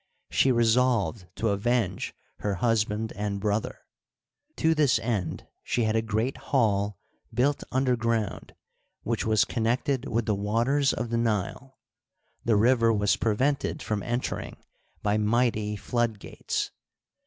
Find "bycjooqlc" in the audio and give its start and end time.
5.97-6.01